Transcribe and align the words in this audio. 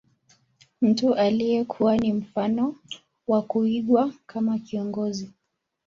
Mtu 0.81 1.15
aliyekuwa 1.15 1.97
ni 1.97 2.13
mfano 2.13 2.75
wa 3.27 3.41
kuigwa 3.41 4.11
kama 4.25 4.59
kiongozi 4.59 5.31